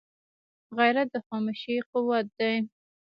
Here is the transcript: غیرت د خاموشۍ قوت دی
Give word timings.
غیرت 0.77 1.07
د 1.13 1.15
خاموشۍ 1.27 1.77
قوت 1.89 2.27
دی 2.39 2.53